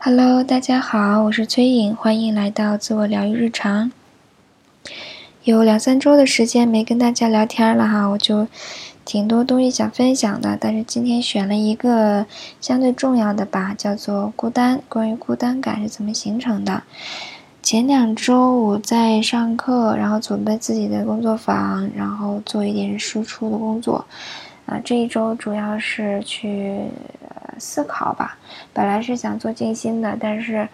[0.00, 3.90] Hello，大家好，我是崔颖，欢迎来到自我疗愈日常。
[5.42, 8.46] 有两三周的时间没跟大家聊天了哈，我就
[9.04, 12.24] 挺多东西想分享的，但是今天选了一个
[12.60, 14.80] 相对重要的吧，叫做孤单。
[14.88, 16.84] 关于孤单感是怎么形成的？
[17.60, 24.04] 前两周我在上课，然后准备自己的工作坊，然后做一点输出的工作。
[24.66, 26.82] 啊，这一周主要是去
[27.58, 28.36] 思考吧。
[28.72, 30.68] 本来是想做静心的，但是，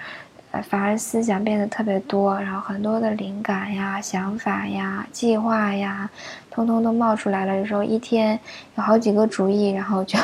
[0.51, 6.09] 呃，反而思想变得特别多，然后很多的灵感呀、想法呀、计划呀，
[6.51, 7.57] 通通都冒出来了。
[7.57, 8.39] 有时候一天
[8.77, 10.19] 有好几个主意，然后就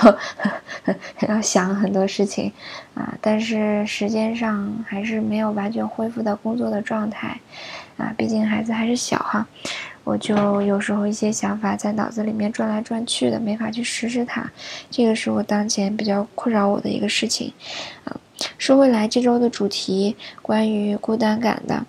[1.29, 2.53] 要想很多事情，
[2.95, 7.41] 啊，但是时间上还是没有完全恢复到工作的状态，
[7.97, 9.47] 啊，毕竟孩子还是小哈。
[10.05, 14.45] 我就有时候一些想法在脑子里面转来转去的，没法去实施它，
[14.91, 17.53] 这个是我当前比较困扰我的一个事情。
[18.05, 18.17] 啊，
[18.59, 21.87] 说回来，这周的主题关于孤单感的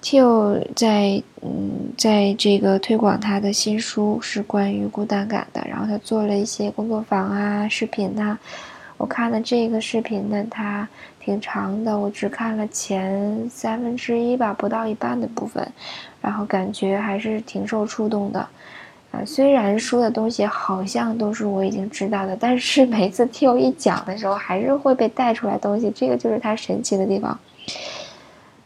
[0.00, 8.38] ，Tio 在嗯，在这个推广他的新书是关于孤单感的，然后他做了一些工作坊啊、视频呐。
[8.98, 10.86] 我看了这个视频呢，它
[11.18, 15.66] 挺长的，我只看了前三分之一吧，不到一半的部分。
[16.20, 18.40] 然后感觉还是挺受触动的，
[19.12, 27.38] 啊，虽然说的东西好像都是我已经知道的，但是每次听我一讲的时候，还是会被带出来东西，这个就是它神奇的地方，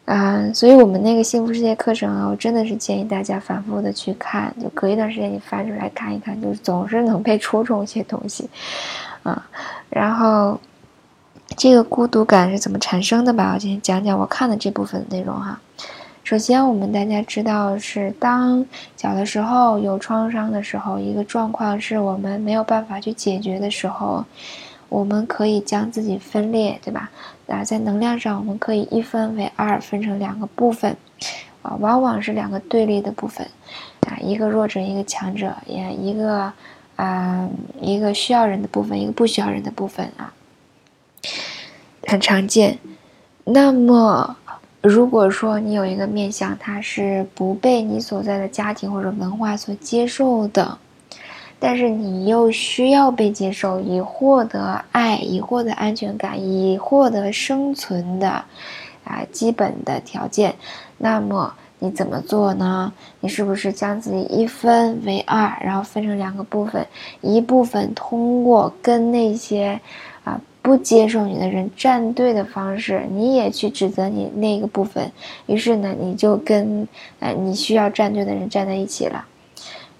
[0.06, 8.48] 啊，所以我们那个幸福世界课程啊，我真的是建议大家反复的去看，就隔一段时间你翻出来看一看，就是总是能被戳中一些东西，
[9.22, 9.46] 啊，
[9.92, 10.58] 然后
[11.54, 13.52] 这个孤独感是怎么产生的吧？
[13.54, 15.60] 我今天讲讲我看的这部分内容哈。
[16.24, 18.64] 首先，我们大家知道是当
[18.96, 24.24] 小的时候有创伤的时候，一个状况是我们没有办法去解决的时候，
[24.88, 27.10] 我们可以将自己分裂，对吧？
[27.48, 30.96] 啊，在能量上，我们可以一分为二，分成两个部分，
[31.60, 33.46] 啊，往往是两个对立的部分，
[34.06, 36.50] 啊，一个弱者，一个强者，也一个
[36.96, 37.48] 啊，
[37.80, 40.32] 一个需要人的部分，一个不需要人的部分啊，
[42.06, 42.78] 很常见。
[43.44, 44.36] 那么。
[44.84, 50.76] 如果说你有一个面相，它是不被你所在的家庭或者文化所接受的，
[51.60, 58.44] 但是你又需要被接受，以获得爱，以获得安全感，以获得生存的
[59.04, 60.56] 啊基本的条件，
[60.98, 62.92] 那么你怎么做呢？
[63.18, 66.86] 你是不是将自己一分为二，然后分成两个部分，
[67.20, 69.80] 一部分通过跟那些
[70.22, 70.40] 啊。
[70.64, 75.10] 不接受你的人站队的方式，你也去指责你那个部分，
[75.46, 76.86] 于是呢，你就跟
[77.18, 79.24] 啊你需要站队的人站在一起了，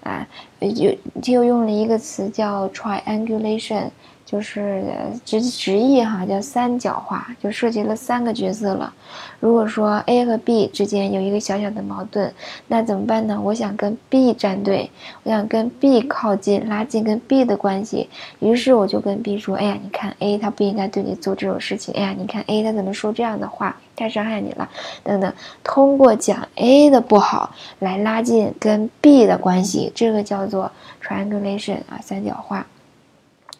[0.03, 0.25] 啊，
[0.61, 3.89] 就就用了一个词叫 triangulation。
[4.33, 4.83] 就是
[5.23, 8.91] 直直译哈，叫三角化，就涉及了三个角色了。
[9.39, 12.33] 如果说 A 和 B 之间有一个小小的矛盾，
[12.67, 13.39] 那怎么办呢？
[13.39, 14.89] 我想跟 B 站队，
[15.21, 18.09] 我想跟 B 靠近，拉近跟 B 的关系。
[18.39, 21.93] 于是我就跟 B 说：“哎呀，你看 A 他不应该对你做这种事情。
[21.93, 24.67] 哎呀，你看 A 他怎么说这样的话，太伤害你了。
[25.03, 25.31] 等等，
[25.63, 30.71] 通过讲 A 的不好来拉近跟 B 的关系，这个叫做
[31.03, 32.65] triangulation 啊，三角化。”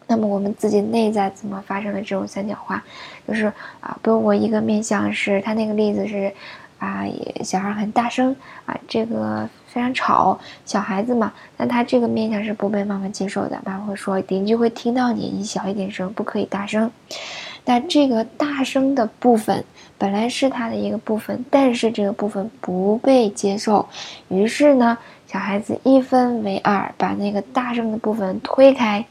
[0.06, 2.82] 那么我们自己内在怎么发生的这种三角化？
[3.26, 3.46] 就是
[3.80, 6.32] 啊，比如我一个面相是，他那个例子是，
[6.78, 7.04] 啊，
[7.42, 16.90] 小孩很大声啊，这个非常吵，小孩子嘛，那他这个面相是不被妈妈接受的，妈妈会说邻居会听到你，你小一点声，不可以大声。
[17.64, 19.64] 但这个大声的部分
[19.96, 23.88] 本来是他的一个部分，但是这个部分不被接受，
[24.28, 29.02] 于是呢，小孩子一分为二，把那个大声的部分推开。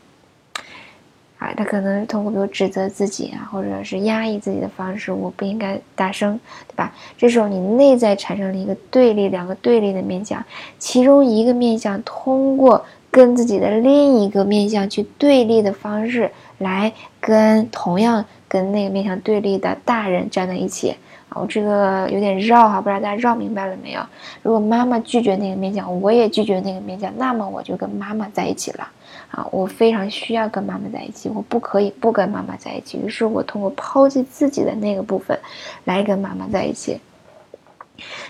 [1.38, 6.94] 啊，他可能通过比如指责自己啊，或者是压抑自己的方式，我不应该大声，对吧？
[7.18, 10.44] 这时候你内在产生了一个对立，两个对立的面相，
[10.80, 20.96] 其中一个面相通过跟自己的另一个面相去对立的方式，来跟同样跟那个面相对立的大人站在一起。
[21.36, 24.02] 我这个有点绕哈，不知道大家绕明白了没有？
[24.42, 28.88] 如果妈妈拒绝那个面相，我也拒绝那个面相，那么我就跟妈妈在一起了。
[29.32, 33.00] 啊，我非常需要跟妈妈在一起，我不可以不跟妈妈在一起。
[33.00, 35.38] 于是我通过抛弃自己的那个部分，
[35.86, 37.00] 来跟妈妈在一起。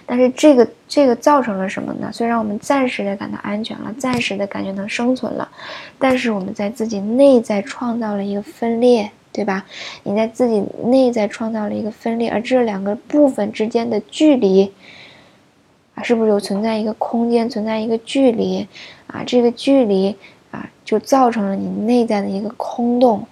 [0.06, 2.10] 但是这个这个造成了什么呢？
[2.14, 5.50] 虽然我们暂时的感到安全了，暂时的感觉能生存了，
[6.00, 9.66] 但是我们在自己内在创造了一个分裂，对吧？
[10.04, 14.72] 你在自己内在创造了一个分裂，而这两个部分之间的距离，
[15.96, 18.66] 啊，是不是有存在一个空间，存在一个距离？
[19.08, 20.16] 啊，这个距离
[20.52, 20.70] 啊。
[20.86, 23.26] 就造成了你内在的一个空洞，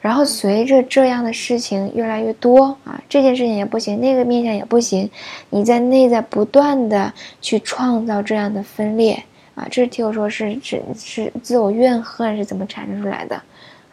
[0.00, 5.08] 然后随着这样的事情越来越多啊，这件事情也不行，那个面相也不行，
[5.48, 9.22] 你在内在不断的去创造这样的分裂
[9.54, 13.40] 啊，这听我说是是是自我怨恨是怎么产生出来的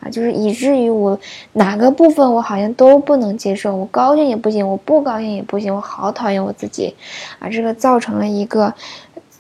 [0.04, 0.10] 啊？
[0.10, 1.18] 就是以至于我
[1.54, 6.94] 哪个部分我好像都不能接受，我高兴也不行，我不高兴也不行，我好讨厌我自己
[7.40, 8.74] 啊，这个造成了一个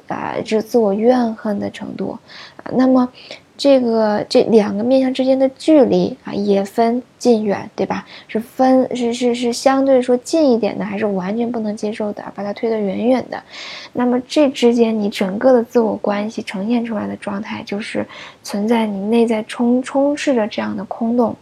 [0.07, 2.17] 啊，这自我怨恨的程度
[2.57, 3.09] 啊，那么。
[3.55, 8.03] 这个这两个面相之间的距离啊，也分近远，对吧？
[8.27, 13.41] 是分是是是相对说近一点的，还是完全不能接受的，把它推得远远的？
[13.93, 18.03] 那么这之间你整个的自我关系呈现出来的状态，就是
[18.41, 21.35] 存在你内在充充斥着这样的空洞。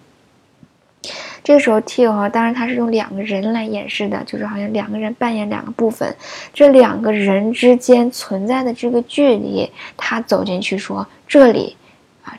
[1.44, 6.14] 这个时候，T 哈，当然他是用两个人来演示的，就是好像两个人扮演两个部分，
[6.54, 11.78] 这两个人之间存在的这个距离，他走进去说这里。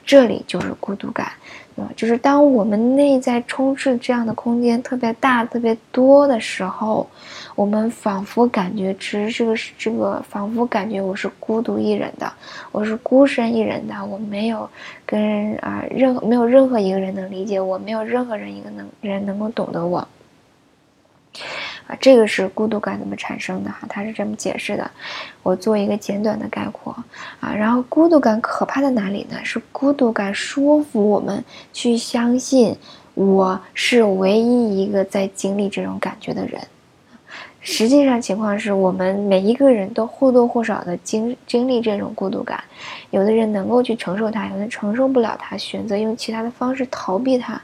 [0.05, 1.27] 这里就是孤独感，
[1.77, 7.09] 啊，就是当我们内在充斥这样的空间特别大、特别多的时候，
[7.55, 12.33] 我们仿佛感觉，其实这个是这个，仿佛感觉我是孤独一人的，
[12.71, 14.69] 我是孤身一人的，我没有
[15.05, 20.06] 跟啊任何没有任何一个人能理解我，没有任何人一个能人能够懂得我。
[21.87, 23.87] 啊，这个是孤独感怎么产生的哈？
[23.88, 24.90] 他是这么解释的，
[25.43, 26.93] 我做一个简短的概括
[27.40, 27.52] 啊。
[27.52, 29.37] 然后孤独感可怕在哪里呢？
[29.44, 32.76] 是孤独感说服我们去相信
[33.14, 36.61] 我是唯一一个在经历这种感觉的人。
[37.64, 42.62] 实际上，情况是我们每一个人都或多或少的经经历这种孤独感。
[43.11, 47.61] 有的人能够去承受它，有人承受不了它，选择用其他的方式逃避它。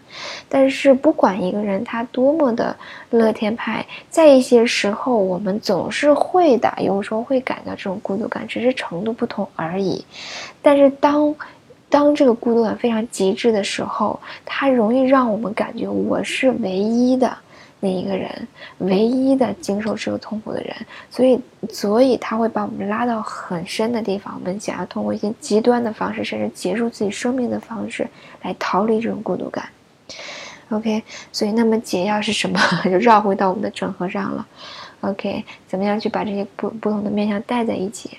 [0.48, 2.76] 但是，不管一个人他多么的
[3.10, 10.04] 乐天派，在一些时候，我们总是会的，有时候会感到这种孤独感，只是程度不同而已。
[10.62, 11.34] 但是，当
[11.88, 17.36] 当这个孤独感非常极致的时候，它容易让我们感觉我是唯一的。
[17.80, 18.48] 那一个人，
[18.78, 20.74] 唯一的经受这个痛苦的人，
[21.10, 21.40] 所以，
[21.70, 24.34] 所以他会把我们拉到很深的地方。
[24.38, 28.08] 我们想要通过一些极端的方式，甚至结束自己生命的方式，
[28.42, 29.68] 来逃离这种孤独感。
[30.70, 31.02] OK，
[31.32, 32.58] 所以那么解药是什么？
[32.84, 34.46] 就绕回到我们的整合上了。
[35.00, 38.10] OK，怎么样去把这些不不同的面相带在一起？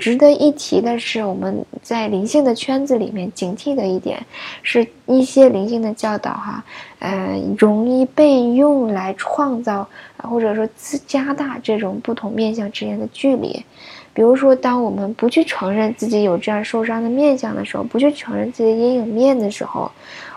[0.00, 4.20] 值得一提的是，我们在灵性的圈子里面警惕的一点，
[4.62, 6.64] 是一些灵性的教导哈，
[6.98, 9.88] 呃，容易被用来创造
[10.18, 13.64] 或者说自加大这种不同面相之间的距离。
[14.12, 19.90] 比如说，当我们不去承认自己有这样受伤的面相的时候，不去承认自己的阴影面的时候，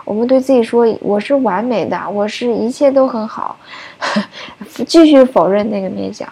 [0.08, 3.58] 我们对自己说我是完美的，我是一切都很好，
[4.86, 6.26] 继续否认那个面相。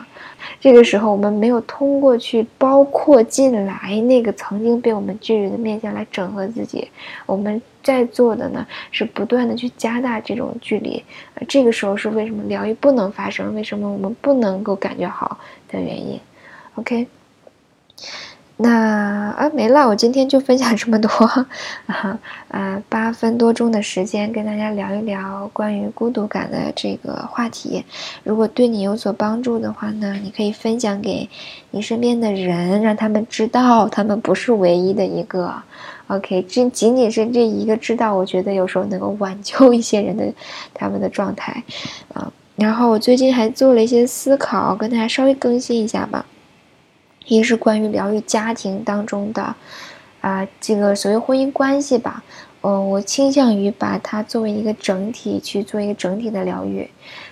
[0.58, 6.90] 这个时候，我们没有通过去包括进来那个曾经被我们拒绝的面相来整合自己，
[7.26, 11.04] 我们在做的呢是不断的去加大这种距离。
[11.46, 15.36] 这个时候是为什么疗愈不能发生，为什么我们不能够感觉好
[15.68, 16.18] 的原因。
[16.76, 17.06] OK。
[18.58, 21.08] 那啊没了，我今天就分享这么多，
[21.86, 22.18] 啊
[22.48, 27.84] 啊八分多钟的时间跟大家聊一聊关于孤独感的这个话题。
[28.24, 31.28] 如果对你有所帮助的话呢，你可以分享给
[31.70, 35.52] 你身边的人，让他们知道他们不是唯一的一个。
[36.06, 40.24] OK，这仅仅是这一个知道，我觉得有时候能够挽救一些人的
[40.72, 41.62] 他们的状态
[42.14, 42.32] 啊。
[42.54, 46.24] 然后我最近还做了一些思考，跟大家稍微更新一下吧。
[47.26, 49.54] 一是关于疗愈家庭当中的，
[50.20, 52.22] 啊，这个所谓婚姻关系吧，
[52.62, 56.88] 嗯，我倾向于把它作为一个整体去做一个整体的疗愈，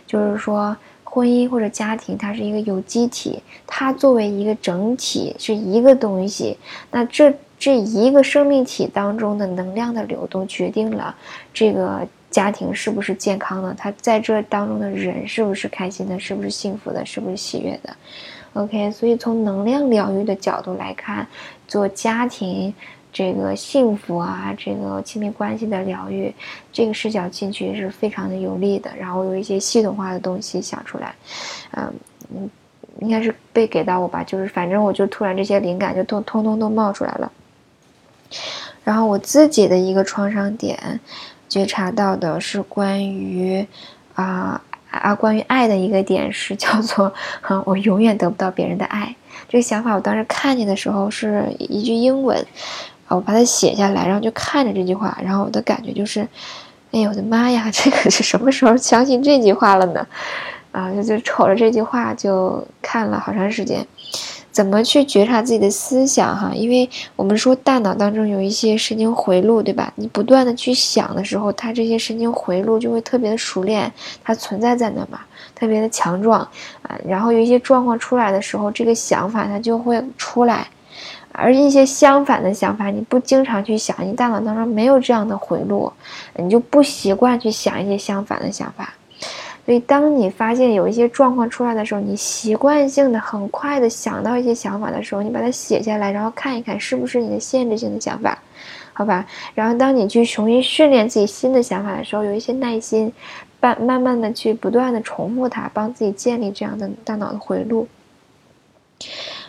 [0.07, 6.59] 就是说婚姻或者家庭它是一个有机体，它作为一个整体是一个东西，
[6.91, 11.15] 那这这一个生命体当中的能量的流动决定了
[11.53, 17.95] 这个家庭是不是健康的，它在这当中的人是不是开心的，是不是幸福的，是不是喜悦的。
[18.55, 21.27] OK，所以从能量疗愈的角度来看，
[21.67, 22.73] 做家庭
[23.13, 26.33] 这个幸福啊，这个亲密关系的疗愈，
[26.73, 28.91] 这个视角进去是非常的有利的。
[28.97, 31.13] 然后有一些系统化的东西想出来，
[31.73, 31.93] 嗯，
[33.01, 37.33] 应该是被给到我吧，就是反正我就突然这些灵感就都通通都冒出来了。
[38.85, 41.01] 然后我自己的一个创伤点，
[41.49, 43.67] 觉察到的是关于
[44.15, 44.63] 啊。
[45.03, 49.15] 啊，关于爱的一个点是叫做，哈，我永远得不到别人的爱。
[49.49, 52.39] 这个想法我当时看见的时候是一句英文，
[53.07, 56.27] 啊，我把它写下来，然后就看着这句话，然后我的感觉就是，
[56.93, 60.07] 哎呀我的妈呀，这个是什么时候相信这句话了呢？
[60.73, 63.87] 啊，就就瞅着这句话就看了好长时间。
[64.55, 66.53] 怎么去觉察自己的思想哈？
[66.55, 69.93] 因为我们说大脑当中有一些神经回路，对吧？
[69.97, 73.93] 你不断的去想的时候，它这些神经回路就会特别的熟练，
[74.23, 75.23] 它存在在那嘛，
[75.57, 76.39] 特别的强壮
[76.83, 76.97] 啊。
[77.05, 80.69] 然后有一些状况出来的时候，这个想法它就会出来。
[81.33, 85.93] 而一些相反的想法，你不经常去想，你大脑当中没有这样的回路，
[86.37, 88.95] 你就不习惯去想一些相反的想法。
[89.65, 98.39] 所以，当你发现有一些状况出来的时候，你习惯性的很快的想到一些想法的时候，你把它写下来，然后看一看是不是你的限制性的想法，
[98.93, 99.27] 好吧？
[99.55, 103.11] 然后，当你去重新训练自己新的想法的时候，有一些耐心，
[103.61, 107.89] 慢慢慢的去不断的重复它，帮自己建立这样的大脑的回路。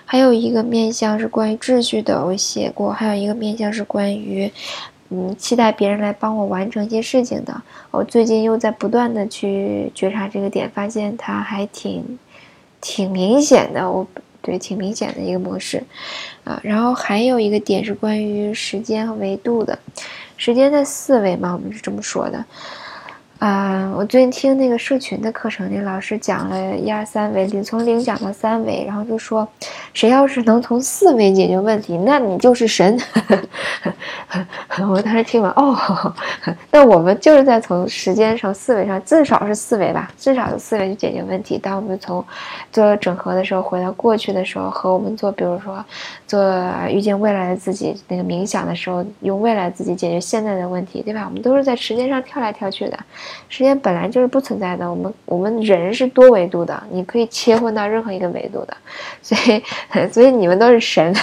[0.06, 4.50] 还有一个面向是关于秩序的，我写过；还有一个面向是关于，
[5.10, 7.62] 嗯，期待别人来帮我完成一些事情的。
[7.92, 12.18] 我最近又在不断的去觉察这个点，发现它还挺，
[12.82, 13.90] 挺明显的。
[13.90, 14.08] 我
[14.42, 15.84] 对，挺明显的一个模式，
[16.44, 19.78] 啊，然后还有一个点是关于时间和维度的，
[20.38, 22.46] 时间的四维嘛，我们是这么说的。
[23.46, 29.48] 啊，我最近听那个社群的课程，那老师讲了一二三维，零从零讲到三维，然后就说，
[29.94, 33.00] 谁要是能从四维解决问题，那你就是神。
[34.90, 35.78] 我当时听完，哦，
[36.72, 41.60] 那我们就是在从时间上四维上，至少是四维吧，至少是四维去解决问题。
[41.60, 42.26] 当我们从
[42.72, 45.86] 做整合的时候，回到过去的时候，和我们做，比如说
[46.26, 46.44] 做
[46.90, 51.26] 遇见未来的自己那个冥想的时候，用未来自己解决现在的问题，对吧？
[51.28, 52.98] 我们都是在时间上跳来跳去的。
[53.50, 58.76] 时间本来就是不存在的，我们我们人是多维度的，你可以切换到任何一个维度的，
[59.22, 59.64] 所以
[60.12, 61.14] 所以你们都是神，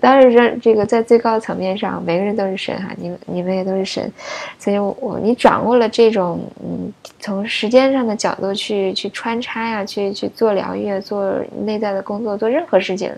[0.00, 4.12] 当然是这个在最高层面上，每个人都是神哈，你们你们也都是神，
[4.58, 13.10] 所以我你掌握了这种嗯，从时间上的角度去去穿插呀，去去做疗愈、做内在的工作、做任何事情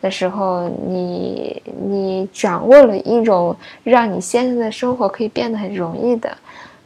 [0.00, 6.36] 的时候，你你掌握了一种让你现在的生活可以变得很容易的。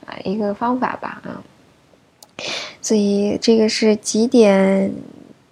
[0.08, 1.42] 啊，一个方法吧，啊，
[2.80, 4.90] 所以这个是几点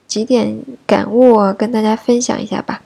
[0.06, 2.80] 几点感悟，跟大家分享一下吧。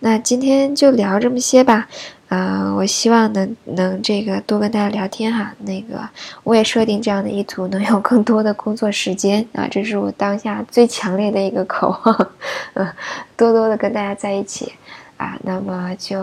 [0.00, 1.86] 那今天就聊这么些吧，
[2.28, 5.54] 啊，我希望能能这个多跟大家聊天哈。
[5.60, 6.00] 那个
[6.42, 12.30] 我也设定这样的意图，能有更多的工作时间啊，这是我当下最强烈的一个渴望，
[12.74, 12.92] 嗯，
[13.36, 14.72] 多多的跟大家在一起
[15.18, 15.38] 啊。
[15.42, 16.18] 那么就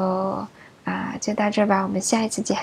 [0.84, 2.58] 啊，就到这吧，我们下一次见。